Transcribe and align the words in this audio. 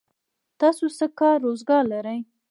تاسو 0.59 0.85
څه 0.97 1.05
کار 1.19 1.35
روزګار 1.45 1.83
لرئ؟ 1.93 2.19